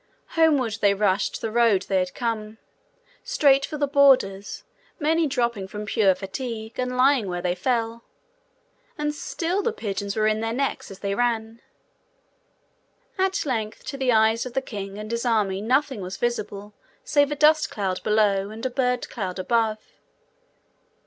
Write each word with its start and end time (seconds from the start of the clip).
Homeward 0.29 0.77
they 0.81 0.95
rushed 0.95 1.41
the 1.41 1.51
road 1.51 1.83
they 1.83 1.99
had 1.99 2.15
come, 2.15 2.57
straight 3.23 3.63
for 3.67 3.77
the 3.77 3.85
borders, 3.85 4.63
many 4.99 5.27
dropping 5.27 5.67
from 5.67 5.85
pure 5.85 6.15
fatigue, 6.15 6.79
and 6.79 6.97
lying 6.97 7.27
where 7.27 7.43
they 7.43 7.53
fell. 7.53 8.03
And 8.97 9.13
still 9.13 9.61
the 9.61 9.71
pigeons 9.71 10.15
were 10.15 10.25
in 10.25 10.39
their 10.39 10.53
necks 10.53 10.89
as 10.89 10.97
they 11.01 11.13
ran. 11.13 11.61
At 13.19 13.45
length 13.45 13.85
to 13.85 13.95
the 13.97 14.11
eyes 14.11 14.43
of 14.43 14.53
the 14.53 14.59
king 14.63 14.97
and 14.97 15.11
his 15.11 15.23
army 15.23 15.61
nothing 15.61 16.01
was 16.01 16.17
visible 16.17 16.73
save 17.03 17.31
a 17.31 17.35
dust 17.35 17.69
cloud 17.69 18.01
below, 18.01 18.49
and 18.49 18.65
a 18.65 18.71
bird 18.71 19.07
cloud 19.07 19.37
above. 19.37 19.77